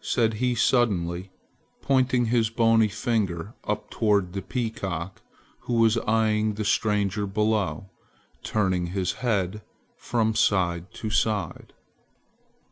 said 0.00 0.34
he 0.34 0.54
suddenly, 0.54 1.32
pointing 1.82 2.26
his 2.26 2.50
bony 2.50 2.86
finger 2.86 3.54
up 3.64 3.90
toward 3.90 4.32
the 4.32 4.42
peacock, 4.42 5.22
who 5.62 5.72
was 5.72 5.98
eyeing 6.06 6.54
the 6.54 6.64
stranger 6.64 7.26
below, 7.26 7.90
turning 8.44 8.86
his 8.94 9.14
head 9.26 9.62
from 9.96 10.36
side 10.36 10.88
to 10.94 11.10
side. 11.10 11.72